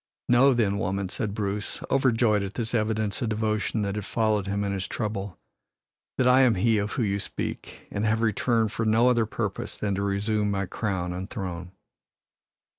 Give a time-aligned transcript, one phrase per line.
[0.27, 4.63] "Know, then, woman," said Bruce, overjoyed at this evidence of devotion that had followed him
[4.63, 5.37] in his trouble,
[6.17, 9.77] "that I am he of whom you speak and have returned for no other purpose
[9.77, 11.73] than to resume my crown and throne."